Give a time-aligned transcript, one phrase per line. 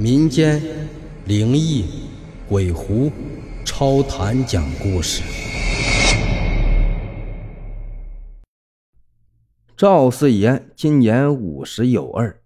[0.00, 0.62] 民间
[1.26, 1.84] 灵异
[2.48, 3.10] 鬼狐
[3.64, 5.24] 超谈讲故事。
[9.76, 12.40] 赵四爷今年五十有二，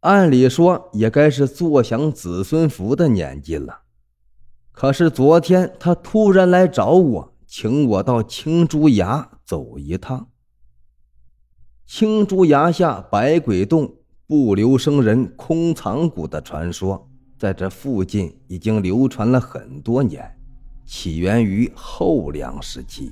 [0.00, 3.82] 按理说也该是坐享子孙福的年纪了。
[4.72, 10.28] 可是昨天他突然来找我，请我到青竹崖走一趟。
[11.86, 13.99] 青竹崖下百鬼洞。
[14.30, 17.04] 不留生人、空藏骨的传说，
[17.36, 20.24] 在这附近已经流传了很多年，
[20.86, 23.10] 起源于后梁时期。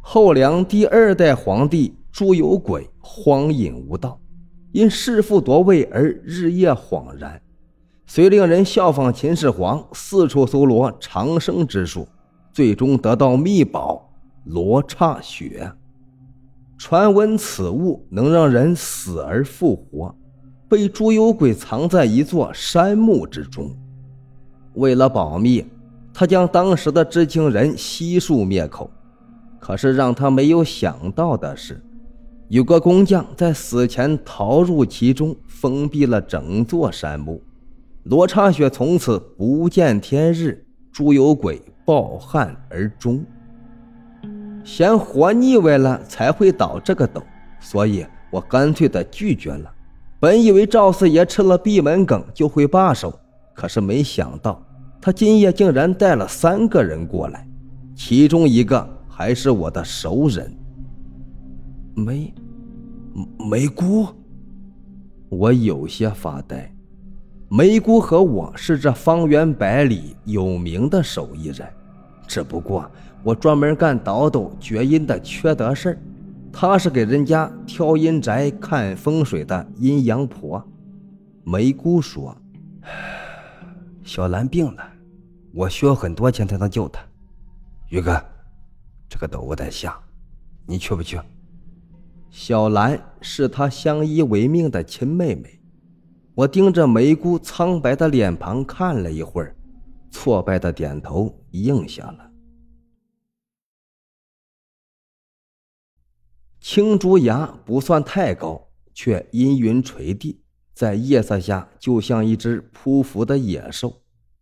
[0.00, 4.16] 后梁第二代皇帝朱由轨荒淫无道，
[4.70, 7.42] 因弑父夺位而日夜恍然，
[8.06, 12.06] 遂令人效仿秦始皇，四处搜罗长生之术，
[12.52, 14.08] 最终得到秘宝
[14.44, 15.72] 罗刹血。
[16.78, 20.14] 传闻此物能让人死而复活。
[20.74, 23.70] 被朱有鬼藏在一座山墓之中，
[24.72, 25.64] 为了保密，
[26.12, 28.90] 他将当时的知情人悉数灭口。
[29.60, 31.80] 可是让他没有想到的是，
[32.48, 37.40] 有个工匠在死前逃入其中，封闭了整座山墓。
[38.02, 43.24] 罗刹雪从此不见天日，朱有鬼抱憾而终。
[44.64, 47.22] 嫌活腻歪了才会倒这个斗，
[47.60, 49.70] 所以我干脆的拒绝了。
[50.24, 53.12] 本以为赵四爷吃了闭门羹就会罢手，
[53.52, 54.64] 可是没想到
[54.98, 57.46] 他今夜竟然带了三个人过来，
[57.94, 60.50] 其中一个还是我的熟人。
[61.94, 62.32] 梅，
[63.38, 64.06] 梅姑，
[65.28, 66.74] 我有些发呆。
[67.50, 71.68] 梅姑和我是这方圆百里有名的手艺人，
[72.26, 72.90] 只不过
[73.22, 75.98] 我专门干倒斗绝阴的缺德事儿。
[76.56, 80.64] 她是给人家挑阴宅、看风水的阴阳婆。
[81.42, 82.34] 梅姑说
[84.04, 84.88] ：“小兰病了，
[85.52, 87.02] 我需要很多钱才能救她。
[87.88, 88.24] 于哥，
[89.08, 89.98] 这个斗我得下，
[90.64, 91.20] 你去不去？”
[92.30, 95.60] 小兰是他相依为命的亲妹妹。
[96.34, 99.54] 我盯着梅姑苍白的脸庞看了一会儿，
[100.10, 102.30] 挫败的点头应下了。
[106.66, 110.40] 青竹崖不算太高，却阴云垂地，
[110.72, 114.00] 在夜色下就像一只匍匐的野兽。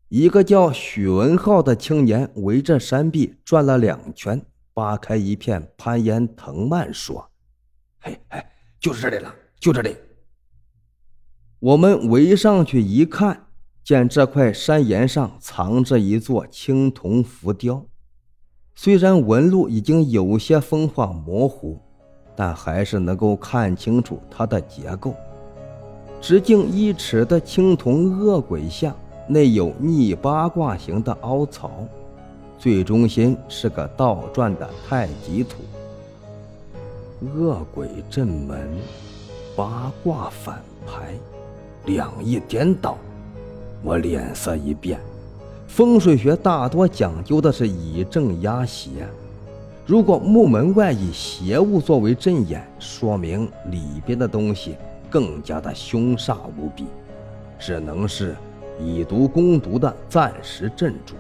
[0.09, 4.41] 一个叫许文浩的青年围着山壁转了两圈，
[4.73, 7.29] 扒开一片攀岩藤蔓，说
[7.99, 8.41] ：“嘿，嘿，
[8.79, 9.97] 就是这里了，就这里。”
[11.59, 13.49] 我们围上去一看，
[13.83, 17.85] 见这块山岩上藏着一座青铜浮雕，
[18.77, 21.83] 虽然纹路已经有些风化模糊。
[22.35, 25.15] 但还是能够看清楚它的结构。
[26.21, 28.95] 直径一尺的青铜恶鬼像，
[29.27, 31.71] 内有逆八卦形的凹槽，
[32.59, 35.59] 最中心是个倒转的太极图。
[37.37, 38.69] 恶鬼镇门，
[39.57, 41.15] 八卦反排，
[41.87, 42.97] 两翼颠倒，
[43.83, 45.01] 我脸色一变。
[45.67, 49.09] 风水学大多讲究的是以正压邪。
[49.85, 54.77] 如果木门外以邪物作为阵眼，说明里边的东西
[55.11, 56.87] 更加的凶煞无比，
[57.59, 58.37] 只能是
[58.81, 61.15] 以毒攻毒的暂时镇住。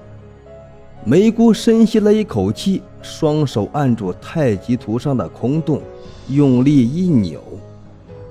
[1.05, 5.83] 梅姑深吸了一口气，双手按住太极图上的空洞，
[6.29, 7.43] 用力一扭，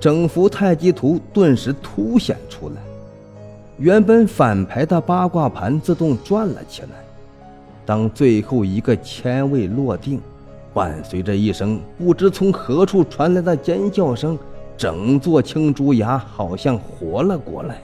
[0.00, 2.76] 整幅太极图顿时凸显出来。
[3.76, 6.88] 原本反排的八卦盘自动转了起来。
[7.84, 10.20] 当最后一个签位落定，
[10.72, 14.38] 伴随着一声不知从何处传来的尖叫声，
[14.76, 17.82] 整座青竹崖好像活了过来，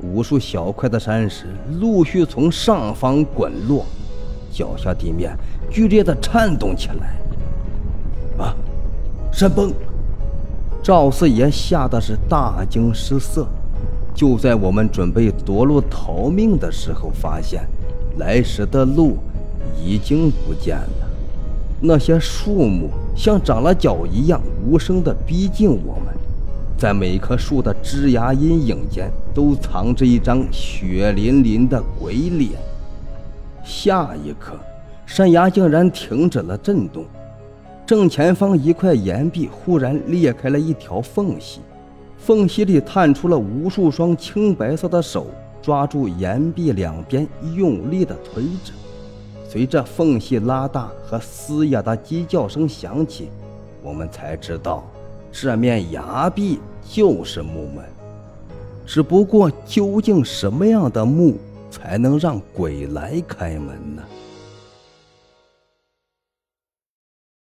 [0.00, 1.46] 无数小块的山石
[1.80, 3.86] 陆续从上方滚落，
[4.52, 5.36] 脚下地面
[5.70, 7.16] 剧烈的颤动起来。
[8.44, 8.54] 啊！
[9.32, 9.72] 山崩！
[10.82, 13.46] 赵四爷吓得是大惊失色。
[14.14, 17.64] 就在我们准备夺路逃命的时候，发现。
[18.16, 19.16] 来时的路
[19.84, 21.08] 已经不见了，
[21.80, 26.14] 那些树木像长了脚一样无声地逼近我们，
[26.78, 32.52] 在每棵树的枝芽阴影间都藏着一张血淋淋的鬼脸。
[33.64, 34.54] 下一刻，
[35.06, 37.04] 山崖竟然停止了震动，
[37.84, 41.60] 正前方一块岩壁忽然裂开了一条缝隙，
[42.18, 45.26] 缝隙里探出了无数双青白色的手。
[45.64, 48.74] 抓住岩壁两边，用力的推着。
[49.48, 53.30] 随着缝隙拉大和嘶哑的鸡叫声响起，
[53.82, 54.84] 我们才知道，
[55.32, 57.82] 这面崖壁就是木门。
[58.84, 61.38] 只不过究竟什么样的墓
[61.70, 64.02] 才能让鬼来开门呢？